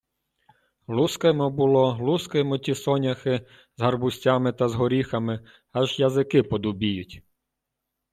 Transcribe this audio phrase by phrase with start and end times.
[0.87, 5.39] Лускаємо було, лускаємо ті соняхи з гарбузцями та з горіхами,
[5.71, 7.23] аж язики подубіють.